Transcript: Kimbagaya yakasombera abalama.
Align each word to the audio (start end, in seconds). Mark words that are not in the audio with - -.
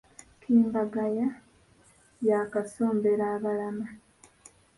Kimbagaya 0.41 1.27
yakasombera 2.29 3.25
abalama. 3.35 3.87